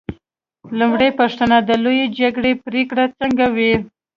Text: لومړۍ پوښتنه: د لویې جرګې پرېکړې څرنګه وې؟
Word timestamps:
لومړۍ 0.79 1.09
پوښتنه: 1.19 1.57
د 1.69 1.69
لویې 1.83 2.05
جرګې 2.17 2.53
پرېکړې 2.65 3.05
څرنګه 3.15 3.47
وې؟ 3.55 3.73